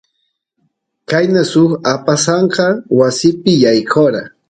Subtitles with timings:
[1.09, 2.65] qayna suk apasanka
[2.99, 4.21] wasipi yaykora